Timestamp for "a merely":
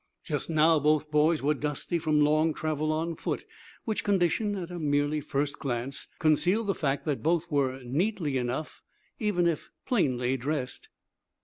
4.71-5.21